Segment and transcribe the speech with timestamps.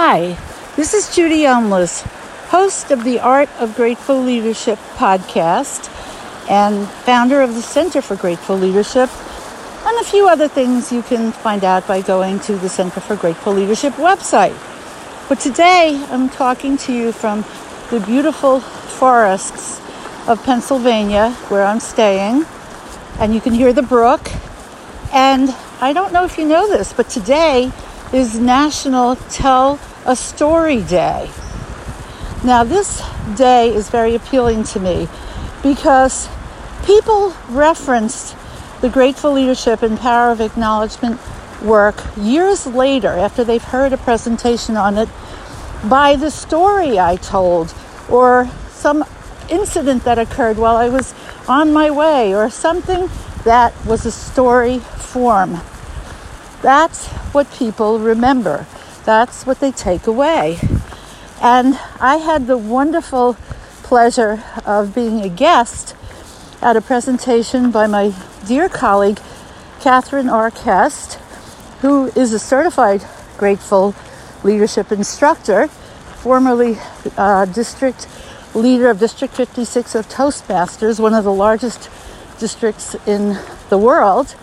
[0.00, 0.38] Hi,
[0.76, 2.02] this is Judy Umlas,
[2.50, 5.90] host of the Art of Grateful Leadership podcast
[6.48, 9.10] and founder of the Center for Grateful Leadership,
[9.84, 13.16] and a few other things you can find out by going to the Center for
[13.16, 14.56] Grateful Leadership website.
[15.28, 17.44] But today I'm talking to you from
[17.90, 19.80] the beautiful forests
[20.28, 22.44] of Pennsylvania where I'm staying,
[23.18, 24.30] and you can hear the brook.
[25.12, 27.72] And I don't know if you know this, but today
[28.12, 31.30] is National Tell a Story Day.
[32.42, 33.02] Now, this
[33.36, 35.08] day is very appealing to me
[35.62, 36.30] because
[36.86, 38.34] people referenced
[38.80, 41.20] the grateful leadership and power of acknowledgement
[41.62, 45.08] work years later after they've heard a presentation on it
[45.84, 47.74] by the story I told
[48.08, 49.04] or some
[49.50, 51.14] incident that occurred while I was
[51.46, 53.10] on my way or something
[53.44, 55.60] that was a story form.
[56.62, 58.66] That's what people remember.
[59.04, 60.58] That's what they take away.
[61.40, 63.34] And I had the wonderful
[63.82, 65.94] pleasure of being a guest
[66.60, 68.12] at a presentation by my
[68.46, 69.20] dear colleague,
[69.80, 70.50] Kathryn R.
[70.50, 71.14] Kest,
[71.80, 73.04] who is a certified
[73.36, 73.94] grateful
[74.42, 76.76] leadership instructor, formerly
[77.16, 78.08] uh, district
[78.54, 81.88] leader of District 56 of Toastmasters, one of the largest
[82.38, 83.38] districts in
[83.68, 84.34] the world.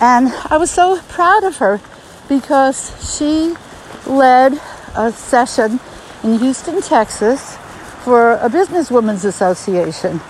[0.00, 1.80] And I was so proud of her
[2.28, 3.54] because she
[4.06, 4.60] led
[4.94, 5.80] a session
[6.22, 7.56] in Houston, Texas
[8.04, 10.20] for a businesswomen's association.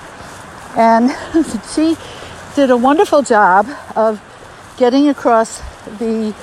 [0.77, 1.11] And
[1.75, 1.97] she
[2.55, 4.20] did a wonderful job of
[4.77, 5.58] getting across
[5.98, 6.34] the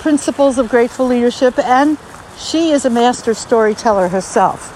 [0.00, 1.98] principles of grateful leadership, and
[2.38, 4.72] she is a master storyteller herself.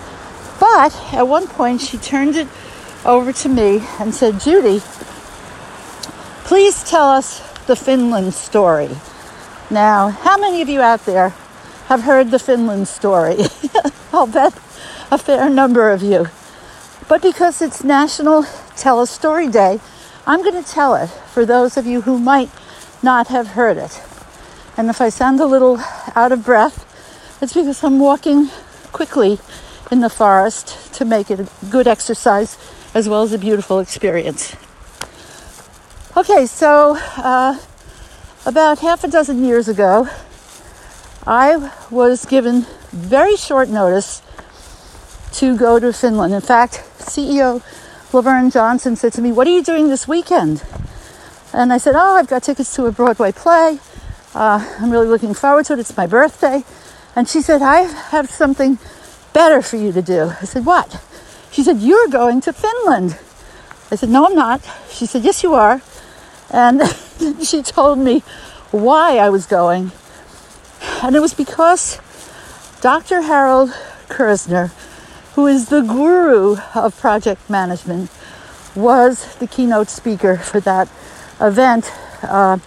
[0.61, 2.49] But at one point, she turned it
[3.05, 4.81] over to me and said, Judy,
[6.45, 8.91] please tell us the Finland story.
[9.71, 11.29] Now, how many of you out there
[11.87, 13.45] have heard the Finland story?
[14.13, 14.55] I'll bet
[15.13, 16.27] a fair number of you.
[17.07, 18.45] But because it's National
[18.75, 19.79] Tell a Story Day,
[20.27, 22.51] I'm going to tell it for those of you who might
[23.05, 24.03] not have heard it.
[24.77, 25.79] And if I sound a little
[26.17, 26.77] out of breath,
[27.41, 28.51] it's because I'm walking
[28.91, 29.39] quickly
[29.93, 32.59] in the forest to make it a good exercise
[32.95, 34.57] as well as a beautiful experience.
[36.17, 37.57] Okay, so uh,
[38.47, 40.09] about half a dozen years ago,
[41.27, 44.23] I was given very short notice
[45.33, 46.35] to go to Finland.
[46.35, 47.63] In fact, CEO
[48.13, 50.65] Laverne Johnson said to me, What are you doing this weekend?
[51.53, 53.79] And I said, Oh, I've got tickets to a Broadway play.
[54.35, 55.79] Uh, I'm really looking forward to it.
[55.79, 56.65] It's my birthday.
[57.15, 58.79] And she said, I have something
[59.33, 60.33] better for you to do.
[60.41, 61.01] I said, What?
[61.53, 63.19] She said, You're going to Finland.
[63.91, 64.61] I said, No, I'm not.
[64.91, 65.81] She said, Yes, you are.
[66.51, 66.81] And
[67.43, 68.21] she told me
[68.71, 69.93] why I was going.
[71.03, 71.99] And it was because
[72.81, 73.23] Dr.
[73.23, 73.71] Harold
[74.09, 74.69] Kerzner,
[75.35, 78.11] who is the guru of project management,
[78.75, 80.89] was the keynote speaker for that
[81.41, 81.93] event
[82.23, 82.59] uh,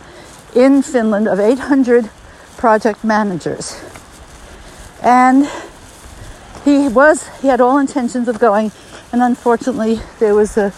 [0.55, 2.09] in Finland of 800
[2.57, 3.81] project managers.
[5.01, 5.49] And
[6.63, 8.71] he was, he had all intentions of going,
[9.11, 10.73] and unfortunately, there was a,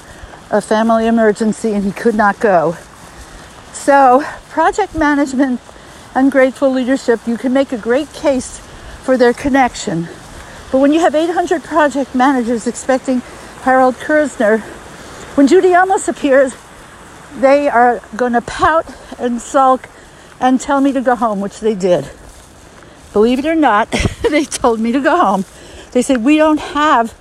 [0.49, 2.77] a family emergency and he could not go.
[3.75, 5.61] So, project management
[6.15, 8.59] and grateful leadership, you can make a great case
[9.03, 10.07] for their connection.
[10.71, 13.19] But when you have 800 project managers expecting
[13.61, 14.61] Harold Kerzner,
[15.37, 16.55] when Judy Umlas appears,
[17.39, 18.87] they are going to pout
[19.19, 19.87] and sulk
[20.39, 22.09] and tell me to go home, which they did.
[23.13, 23.91] Believe it or not,
[24.29, 25.45] they told me to go home.
[25.91, 27.13] They said, We don't have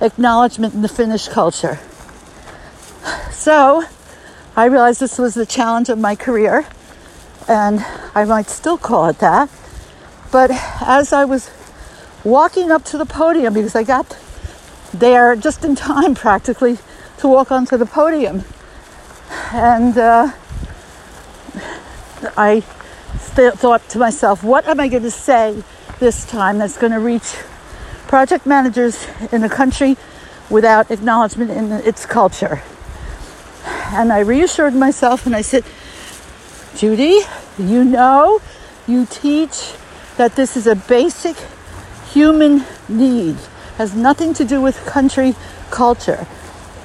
[0.00, 1.80] acknowledgement in the Finnish culture.
[3.32, 3.84] So
[4.56, 6.64] I realized this was the challenge of my career,
[7.48, 7.84] and
[8.14, 9.50] I might still call it that.
[10.30, 11.50] But as I was
[12.22, 14.16] walking up to the podium, because I got
[14.92, 16.78] there just in time practically
[17.18, 18.44] to walk onto the podium,
[19.52, 20.30] and uh,
[22.36, 22.62] I
[23.34, 25.64] th- thought to myself, what am I going to say
[25.98, 27.34] this time that's going to reach
[28.06, 29.96] project managers in a country
[30.48, 32.62] without acknowledgement in its culture?
[33.94, 35.64] And I reassured myself and I said,
[36.76, 37.20] Judy,
[37.58, 38.40] you know,
[38.86, 39.74] you teach
[40.16, 41.36] that this is a basic
[42.12, 43.36] human need,
[43.78, 45.34] has nothing to do with country
[45.70, 46.26] culture.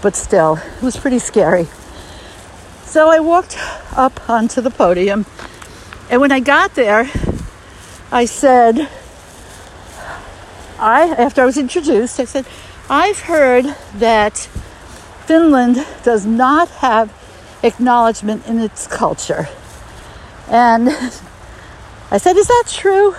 [0.02, 1.68] But still, it was pretty scary.
[2.84, 3.58] So I walked
[3.96, 5.26] up onto the podium,
[6.10, 7.10] and when I got there,
[8.12, 8.88] I said,
[10.80, 12.46] I, after I was introduced, I said,
[12.90, 13.66] I've heard
[13.96, 14.50] that
[15.30, 17.14] Finland does not have
[17.62, 19.48] acknowledgement in its culture.
[20.50, 20.90] And
[22.12, 23.14] I said, Is that true?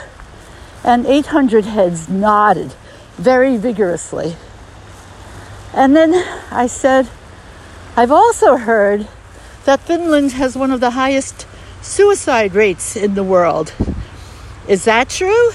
[0.82, 2.74] and 800 heads nodded
[3.16, 4.34] very vigorously.
[5.72, 6.12] And then
[6.50, 7.08] I said,
[7.96, 9.06] I've also heard
[9.64, 11.46] that Finland has one of the highest
[11.80, 13.72] suicide rates in the world.
[14.66, 15.52] Is that true?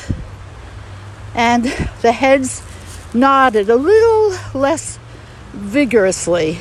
[1.33, 1.65] And
[2.01, 2.63] the heads
[3.13, 4.99] nodded a little less
[5.55, 6.59] vigorously.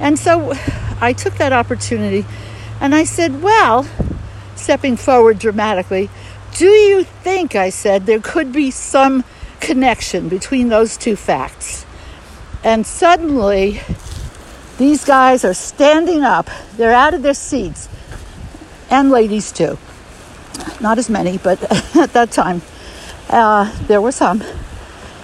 [0.00, 0.52] And so
[1.00, 2.26] I took that opportunity
[2.80, 3.86] and I said, Well,
[4.56, 6.10] stepping forward dramatically,
[6.54, 9.24] do you think, I said, there could be some
[9.60, 11.84] connection between those two facts?
[12.62, 13.80] And suddenly,
[14.78, 16.48] these guys are standing up.
[16.76, 17.88] They're out of their seats,
[18.90, 19.78] and ladies too.
[20.80, 21.62] Not as many, but
[21.96, 22.62] at that time,
[23.28, 24.42] uh, there were some.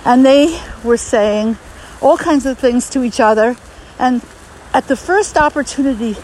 [0.04, 1.56] And they were saying
[2.00, 3.56] all kinds of things to each other.
[3.98, 4.22] And
[4.72, 6.16] at the first opportunity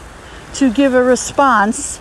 [0.55, 2.01] to give a response,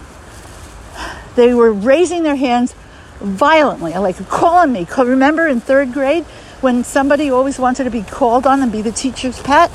[1.35, 2.73] they were raising their hands
[3.19, 4.87] violently, like calling me.
[4.97, 6.23] Remember in third grade
[6.61, 9.71] when somebody always wanted to be called on and be the teacher's pet?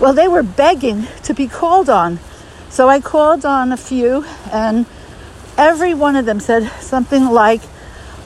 [0.00, 2.18] Well, they were begging to be called on.
[2.70, 4.86] So I called on a few, and
[5.58, 7.60] every one of them said something like,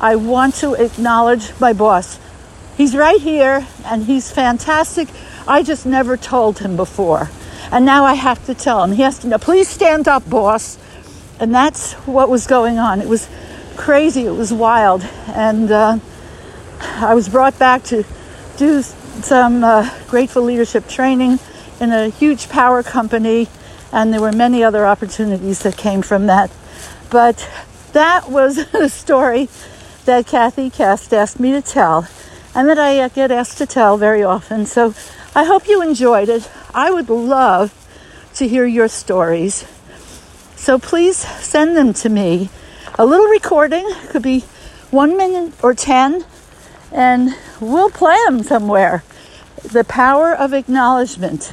[0.01, 2.19] I want to acknowledge my boss.
[2.77, 5.09] He's right here and he's fantastic.
[5.49, 7.31] I just never told him before.
[7.73, 8.93] And now I have to tell him.
[8.93, 10.79] He has to know, please stand up, boss.
[11.41, 13.01] And that's what was going on.
[13.01, 13.29] It was
[13.77, 15.03] crazy, it was wild.
[15.29, 15.99] And uh,
[16.81, 18.05] I was brought back to
[18.59, 21.39] do some uh, grateful leadership training
[21.81, 23.49] in a huge power company.
[23.91, 26.51] And there were many other opportunities that came from that.
[27.11, 27.49] But
[27.93, 29.49] that was a story
[30.05, 32.07] that Kathy Kest asked me to tell
[32.57, 34.65] and that I uh, get asked to tell very often.
[34.65, 34.95] So
[35.35, 36.51] I hope you enjoyed it.
[36.75, 37.75] I would love
[38.37, 39.67] to hear your stories.
[40.57, 42.49] So please send them to me.
[42.99, 44.41] A little recording could be
[44.91, 46.25] one minute or 10,
[46.91, 49.05] and we'll play them somewhere.
[49.63, 51.53] The power of acknowledgement.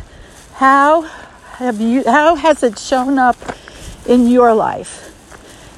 [0.54, 1.02] How
[1.58, 3.36] have you, how has it shown up
[4.08, 5.10] in your life?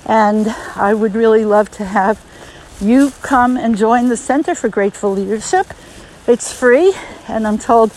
[0.06, 2.24] And I would really love to have
[2.82, 5.68] you come and join the Center for Grateful Leadership.
[6.28, 6.94] It's free,
[7.28, 7.92] and I'm told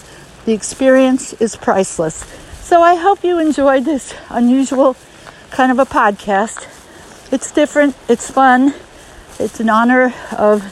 [0.44, 2.25] the experience is priceless.
[2.60, 4.96] So I hope you enjoyed this unusual
[5.50, 6.66] kind of a podcast.
[7.32, 8.75] It's different, it's fun,
[9.38, 10.62] it's in honor of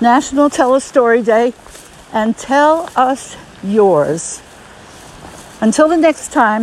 [0.00, 1.52] National Tell a Story Day,
[2.12, 4.40] and tell us yours.
[5.60, 6.62] Until the next time,